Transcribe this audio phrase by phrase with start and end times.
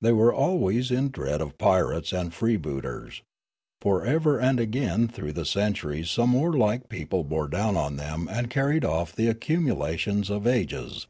[0.00, 3.22] They were always in dread of pirates and freebooters,
[3.80, 8.50] for ever and again through the centuries some warlike people bore down on them and
[8.50, 11.06] carried off the accumulations of ages.